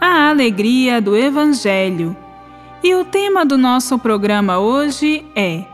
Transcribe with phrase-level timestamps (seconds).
[0.00, 2.16] a alegria do Evangelho.
[2.82, 5.64] E o tema do nosso programa hoje é: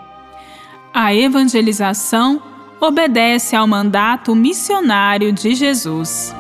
[0.93, 2.43] A evangelização
[2.81, 6.35] obedece ao mandato missionário de Jesus.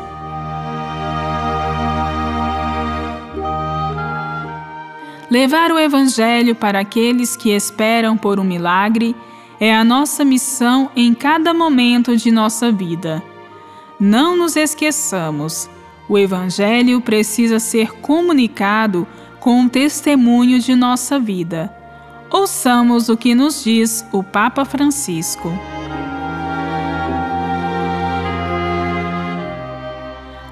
[5.31, 9.15] Levar o Evangelho para aqueles que esperam por um milagre
[9.59, 13.23] é a nossa missão em cada momento de nossa vida.
[13.99, 15.69] Não nos esqueçamos
[16.09, 19.07] o Evangelho precisa ser comunicado
[19.41, 21.73] com um testemunho de nossa vida.
[22.31, 25.53] Ouçamos o que nos diz o Papa Francisco.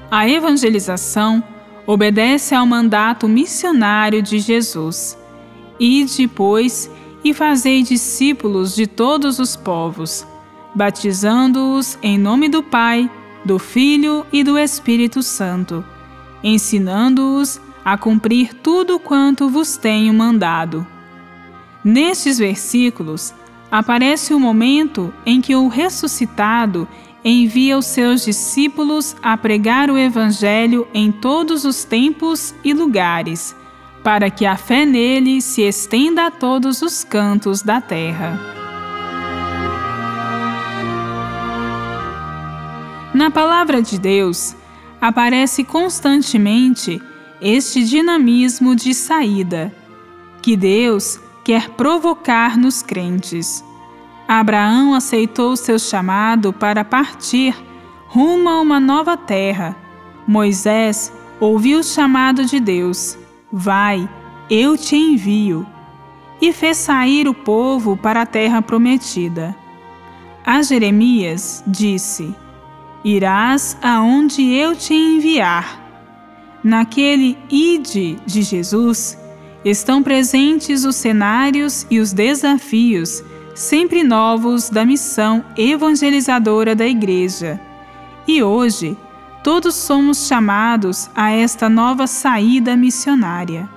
[0.09, 1.43] A evangelização
[1.85, 5.17] obedece ao mandato missionário de Jesus.
[5.77, 6.89] Ide, pois,
[7.23, 10.25] e fazei discípulos de todos os povos,
[10.73, 13.09] batizando-os em nome do Pai,
[13.45, 15.85] do Filho e do Espírito Santo,
[16.43, 20.85] ensinando-os a cumprir tudo quanto vos tenho mandado.
[21.83, 23.31] Nestes versículos
[23.71, 26.87] aparece o momento em que o ressuscitado
[27.23, 33.55] envia os seus discípulos a pregar o Evangelho em todos os tempos e lugares,
[34.03, 38.64] para que a fé nele se estenda a todos os cantos da terra.
[43.15, 44.57] Na palavra de Deus,
[44.99, 47.01] aparece constantemente
[47.39, 49.73] este dinamismo de saída
[50.41, 53.63] que Deus quer provocar nos crentes.
[54.27, 57.55] Abraão aceitou seu chamado para partir
[58.07, 59.77] rumo a uma nova terra.
[60.27, 61.09] Moisés
[61.39, 63.17] ouviu o chamado de Deus:
[63.49, 64.09] Vai,
[64.49, 65.65] eu te envio.
[66.41, 69.55] E fez sair o povo para a terra prometida.
[70.45, 72.35] A Jeremias disse:
[73.05, 75.79] irás aonde eu te enviar.
[76.63, 79.15] Naquele ide de Jesus
[79.63, 83.23] estão presentes os cenários e os desafios
[83.53, 87.61] sempre novos da missão evangelizadora da Igreja.
[88.27, 88.97] E hoje,
[89.43, 93.69] todos somos chamados a esta nova saída missionária.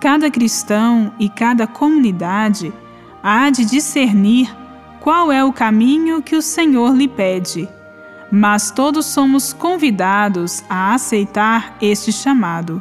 [0.00, 2.72] Cada cristão e cada comunidade
[3.20, 4.54] há de discernir
[5.00, 7.68] qual é o caminho que o Senhor lhe pede
[8.34, 12.80] mas todos somos convidados a aceitar este chamado,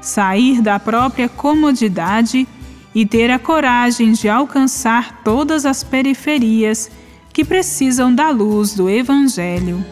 [0.00, 2.46] sair da própria comodidade
[2.94, 6.92] e ter a coragem de alcançar todas as periferias
[7.32, 9.84] que precisam da luz do Evangelho.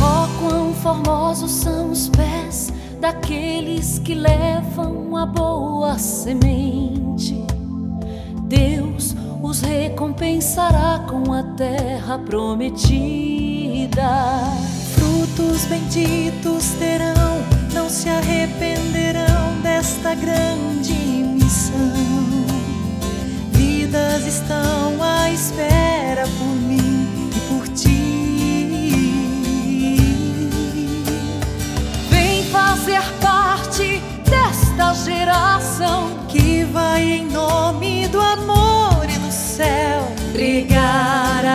[0.00, 2.33] Oh, formosos são os pés
[3.04, 7.44] daqueles que levam a boa semente.
[8.44, 14.08] Deus os recompensará com a terra prometida.
[14.94, 17.44] Frutos benditos terão,
[17.74, 21.74] não se arrependerão desta grande missão.
[23.52, 25.73] Vidas estão à espera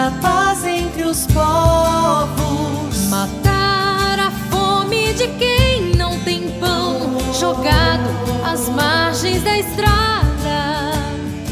[0.09, 8.09] a paz entre os povos, matar a fome de quem não tem pão, jogado
[8.43, 10.93] às margens da estrada,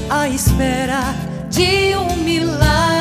[0.09, 1.13] à espera
[1.49, 2.96] de um milagre.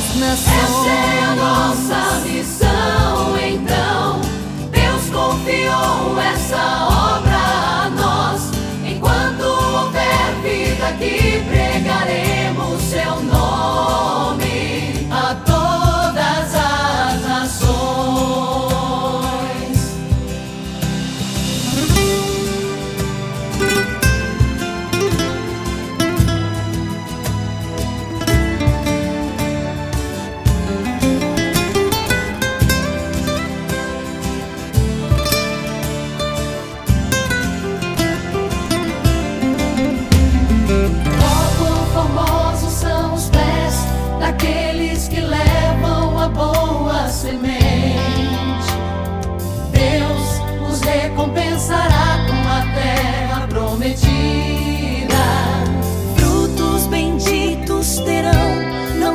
[0.00, 2.57] Essa é a nossa missão,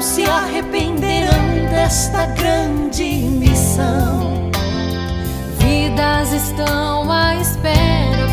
[0.04, 4.52] se arrependerão desta grande missão.
[5.60, 8.28] Vidas estão à espera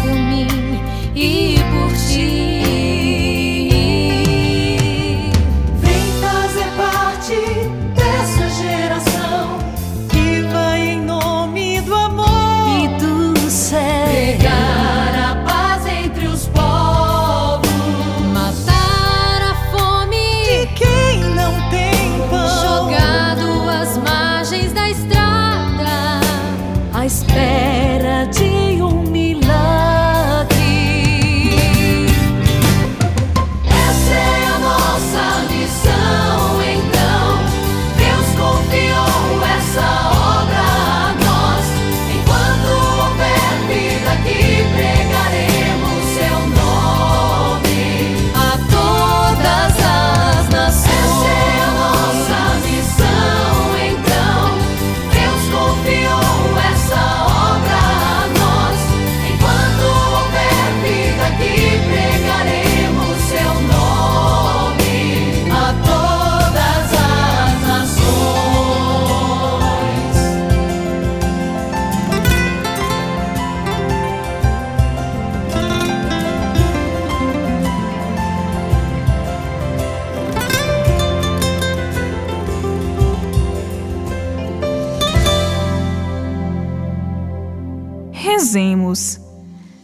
[88.20, 89.18] Rezemos.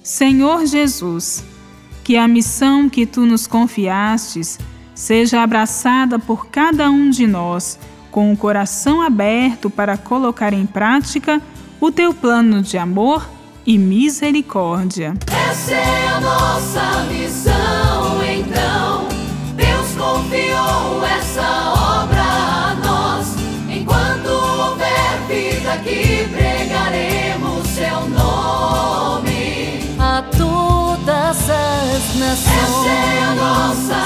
[0.02, 1.42] Senhor Jesus,
[2.04, 4.58] que a missão que tu nos confiastes
[4.94, 7.78] seja abraçada por cada um de nós
[8.10, 11.40] com o coração aberto para colocar em prática
[11.80, 13.26] o teu plano de amor
[13.64, 15.14] e misericórdia.
[15.50, 19.08] Essa é a nossa missão, então.
[19.56, 23.34] Deus confiou essa obra a nós.
[23.70, 26.65] Enquanto houver vida aqui, pregaremos
[31.44, 33.88] as Essa é a nações.
[33.88, 34.06] nossa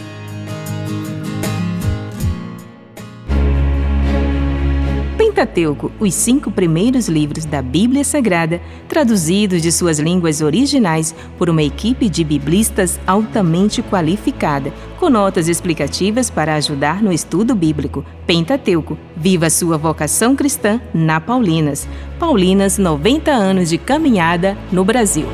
[5.41, 11.63] Pentateuco, os cinco primeiros livros da Bíblia Sagrada, traduzidos de suas línguas originais por uma
[11.63, 18.05] equipe de biblistas altamente qualificada, com notas explicativas para ajudar no estudo bíblico.
[18.27, 21.87] Pentateuco, viva sua vocação cristã na Paulinas.
[22.19, 25.25] Paulinas, 90 anos de caminhada no Brasil.